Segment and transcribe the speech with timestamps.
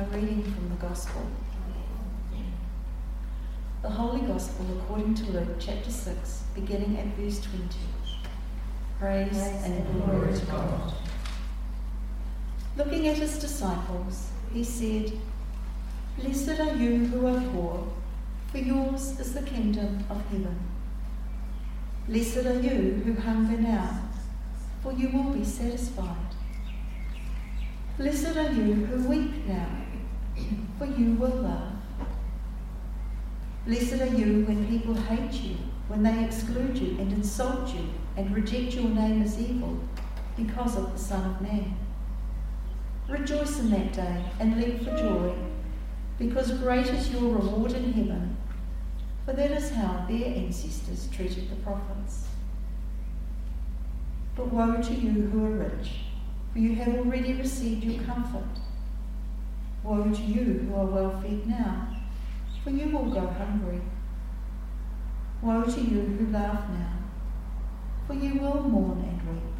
[0.00, 1.26] A reading from the Gospel.
[3.82, 7.66] The Holy Gospel according to Luke chapter 6, beginning at verse 20.
[8.98, 10.94] Praise, Praise and glory to God.
[12.78, 15.12] Looking at his disciples, he said,
[16.18, 17.86] Blessed are you who are poor,
[18.50, 20.60] for yours is the kingdom of heaven.
[22.08, 24.00] Blessed are you who hunger now,
[24.82, 26.30] for you will be satisfied.
[27.98, 29.68] Blessed are you who weep now,
[30.78, 31.72] for you will laugh.
[33.66, 35.56] Blessed are you when people hate you,
[35.88, 39.78] when they exclude you and insult you and reject your name as evil
[40.36, 41.76] because of the Son of Man.
[43.08, 45.34] Rejoice in that day and leap for joy,
[46.18, 48.36] because great is your reward in heaven,
[49.24, 52.28] for that is how their ancestors treated the prophets.
[54.36, 55.90] But woe to you who are rich,
[56.52, 58.60] for you have already received your comfort.
[59.82, 61.96] Woe to you who are well fed now,
[62.62, 63.80] for you will go hungry.
[65.42, 66.98] Woe to you who laugh now,
[68.06, 69.54] for you will mourn and weep.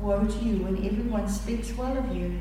[0.00, 2.40] Woe to you when everyone speaks well of you,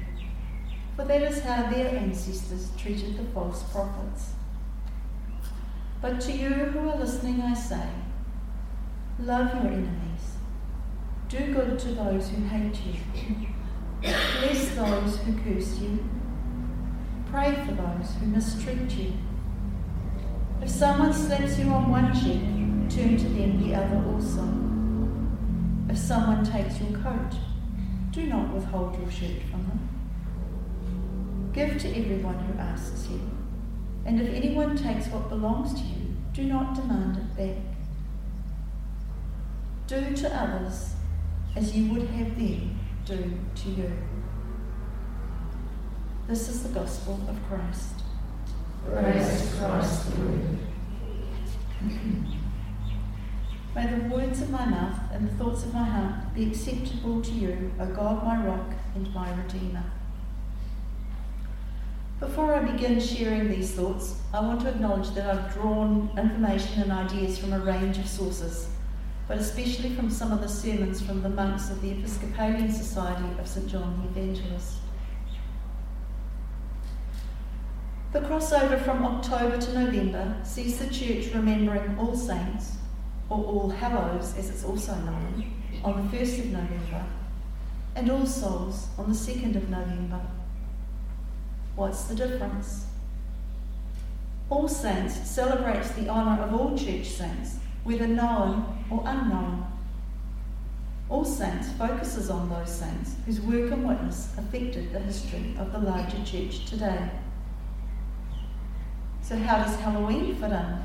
[0.96, 4.32] for that is how their ancestors treated the false prophets.
[6.02, 7.90] But to you who are listening, I say,
[9.20, 10.38] love your enemies.
[11.30, 13.48] Do good to those who hate you.
[14.02, 16.00] Bless those who curse you.
[17.32, 19.14] Pray for those who mistreat you.
[20.62, 22.42] If someone slaps you on one cheek,
[22.94, 24.44] turn to them the other also.
[25.90, 27.34] If someone takes your coat,
[28.12, 31.50] do not withhold your shirt from them.
[31.54, 33.22] Give to everyone who asks you,
[34.06, 37.64] and if anyone takes what belongs to you, do not demand it back.
[39.88, 40.96] Do to others
[41.56, 43.92] as you would have them do to you.
[46.32, 47.92] This is the gospel of Christ.
[48.86, 50.60] Praise Christ the Lord.
[53.76, 57.32] May the words of my mouth and the thoughts of my heart be acceptable to
[57.32, 59.84] you, O God, my rock and my redeemer.
[62.22, 66.94] Before I begin sharing these thoughts, I want to acknowledge that I've drawn information and
[66.94, 68.70] ideas from a range of sources,
[69.28, 73.50] but especially from some of the sermons from the monks of the Episcopalian Society of
[73.50, 73.68] St.
[73.68, 74.78] John the Evangelist.
[78.12, 82.74] The crossover from October to November sees the Church remembering All Saints
[83.30, 85.46] or All Hallows as it's also known,
[85.82, 87.06] on the 1st of November,
[87.96, 90.20] and All Souls on the 2nd of November.
[91.78, 92.88] What's the difference?
[94.50, 99.66] All Saints celebrates the honour of all church saints, whether known or unknown.
[101.08, 105.80] All Saints focuses on those saints whose work and witness affected the history of the
[105.80, 107.10] larger church today.
[109.32, 110.84] So, how does Halloween fit in?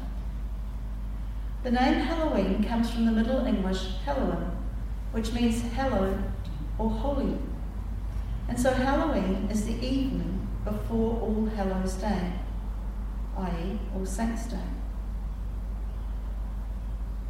[1.64, 4.52] The name Halloween comes from the Middle English Hallowen,
[5.10, 6.22] which means hallowed
[6.78, 7.38] or holy.
[8.46, 12.34] And so Halloween is the evening before All Hallows Day,
[13.36, 14.68] i.e., All Saints' Day.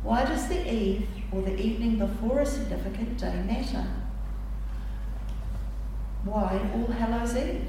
[0.03, 3.87] Why does the eve or the evening before a significant day matter?
[6.25, 7.65] Why All Hallows Eve?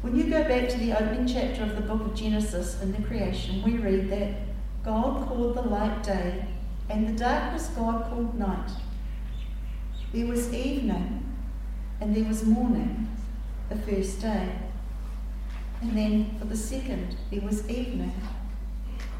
[0.00, 3.02] When you go back to the opening chapter of the book of Genesis in the
[3.02, 4.32] creation, we read that
[4.84, 6.44] God called the light day,
[6.88, 8.70] and the darkness God called night.
[10.12, 11.26] There was evening,
[12.00, 13.08] and there was morning,
[13.68, 14.48] the first day.
[15.80, 18.12] And then for the second, there was evening,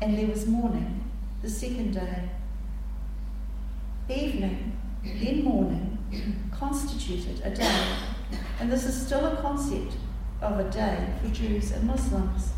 [0.00, 1.10] and there was morning,
[1.42, 2.28] the second day.
[4.08, 5.98] Evening, then morning,
[6.52, 7.84] constituted a day.
[8.60, 9.96] And this is still a concept
[10.40, 12.52] of a day for Jews and Muslims.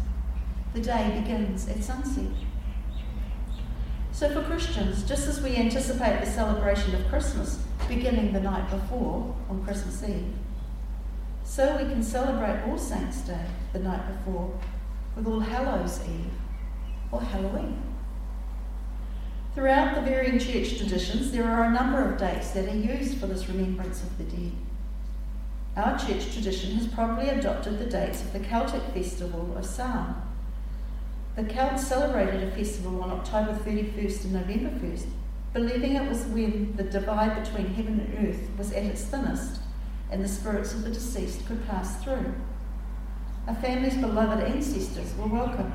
[0.74, 2.30] The day begins at sunset.
[4.12, 9.34] So, for Christians, just as we anticipate the celebration of Christmas beginning the night before,
[9.48, 10.34] on Christmas Eve,
[11.42, 14.58] so we can celebrate All Saints' Day the night before
[15.16, 16.32] with All Hallows' Eve
[17.10, 17.82] or Halloween.
[19.54, 23.26] Throughout the varying church traditions, there are a number of dates that are used for
[23.26, 24.52] this remembrance of the dead.
[25.76, 30.14] Our church tradition has probably adopted the dates of the Celtic festival of Samhain
[31.36, 35.06] the Celts celebrated a festival on October 31st and November 1st,
[35.52, 39.60] believing it was when the divide between heaven and earth was at its thinnest
[40.10, 42.34] and the spirits of the deceased could pass through.
[43.46, 45.72] A family's beloved ancestors were welcomed.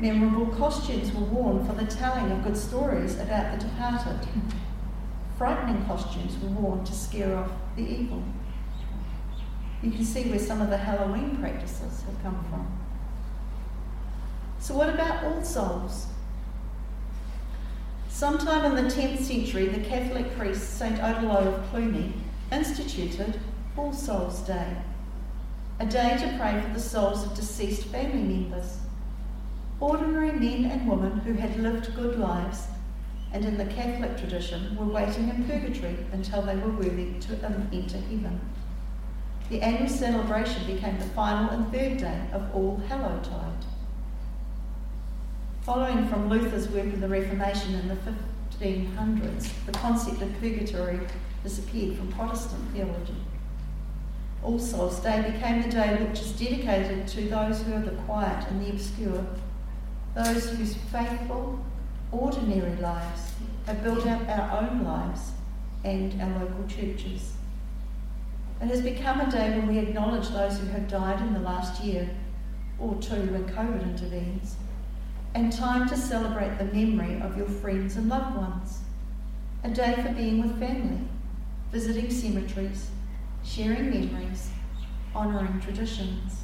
[0.00, 4.28] Memorable costumes were worn for the telling of good stories about the departed.
[5.36, 8.22] Frightening costumes were worn to scare off the evil.
[9.82, 12.66] You can see where some of the Halloween practices have come from.
[14.58, 16.06] So, what about All Souls?
[18.08, 20.98] Sometime in the 10th century, the Catholic priest St.
[20.98, 22.14] Odilo of Cluny
[22.50, 23.38] instituted
[23.76, 24.78] All Souls Day,
[25.78, 28.78] a day to pray for the souls of deceased family members,
[29.80, 32.62] ordinary men and women who had lived good lives
[33.32, 37.34] and in the Catholic tradition were waiting in purgatory until they were worthy to
[37.72, 38.40] enter heaven.
[39.48, 43.64] The annual celebration became the final and third day of All Hallowtide.
[45.62, 47.98] Following from Luther's work in the Reformation in the
[48.60, 50.98] 1500s, the concept of purgatory
[51.44, 53.14] disappeared from Protestant theology.
[54.42, 58.48] All Souls Day became the day which is dedicated to those who are the quiet
[58.48, 59.24] and the obscure,
[60.16, 61.64] those whose faithful,
[62.10, 63.32] ordinary lives
[63.66, 65.30] have built up our own lives
[65.84, 67.35] and our local churches.
[68.60, 71.84] It has become a day when we acknowledge those who have died in the last
[71.84, 72.08] year
[72.78, 74.56] or two when COVID intervenes
[75.34, 78.80] and time to celebrate the memory of your friends and loved ones.
[79.62, 81.00] A day for being with family,
[81.70, 82.90] visiting cemeteries,
[83.44, 84.48] sharing memories,
[85.14, 86.40] honouring traditions.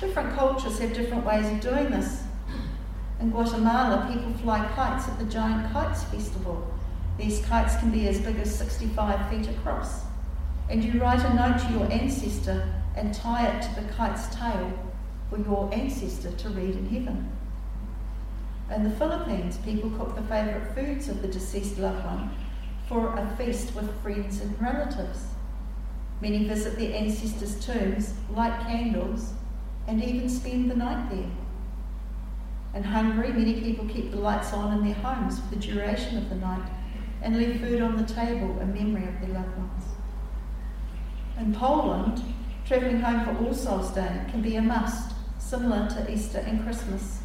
[0.00, 2.24] Different cultures have different ways of doing this.
[3.20, 6.74] In Guatemala, people fly kites at the Giant Kites Festival.
[7.16, 10.02] These kites can be as big as 65 feet across.
[10.68, 14.72] And you write a note to your ancestor and tie it to the kite's tail
[15.28, 17.32] for your ancestor to read in heaven.
[18.74, 22.30] In the Philippines, people cook the favourite foods of the deceased loved one
[22.88, 25.26] for a feast with friends and relatives.
[26.20, 29.32] Many visit their ancestors' tombs, light candles,
[29.86, 31.30] and even spend the night there.
[32.74, 36.28] In Hungary, many people keep the lights on in their homes for the duration of
[36.28, 36.68] the night
[37.22, 39.93] and leave food on the table in memory of their loved ones.
[41.38, 42.22] In Poland,
[42.64, 47.20] travelling home for All Souls Day can be a must, similar to Easter and Christmas.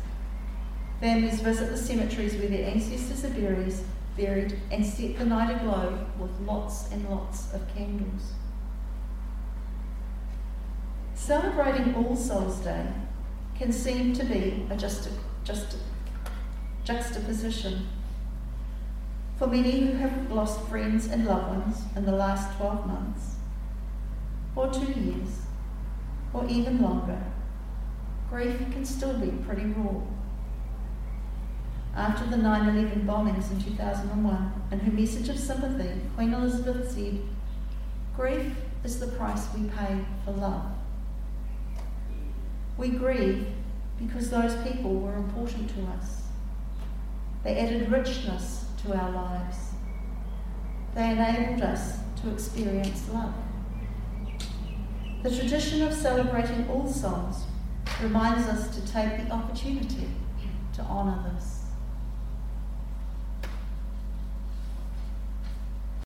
[1.00, 3.74] Families visit the cemeteries where their ancestors are buried,
[4.18, 8.34] buried and set the night aglow with lots and lots of candles.
[11.14, 12.88] Celebrating All Souls Day
[13.58, 15.10] can seem to be a just,
[15.44, 15.78] just
[16.84, 17.88] juxtaposition.
[19.38, 23.36] For many who have lost friends and loved ones in the last 12 months,
[24.60, 25.42] or two years,
[26.34, 27.22] or even longer,
[28.30, 30.02] grief can still be pretty raw
[31.96, 37.20] after the 9 11 bombings in 2001, in her message of sympathy, Queen Elizabeth said,
[38.16, 38.54] Grief
[38.84, 40.64] is the price we pay for love.
[42.78, 43.48] We grieve
[43.98, 46.24] because those people were important to us.
[47.44, 49.58] They added richness to our lives.
[50.96, 53.34] They enabled us to experience love.
[55.22, 57.44] The tradition of celebrating all souls
[58.02, 60.08] reminds us to take the opportunity
[60.76, 61.59] to honour this.